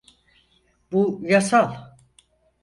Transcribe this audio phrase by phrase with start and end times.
[0.91, 1.95] Bu yasal.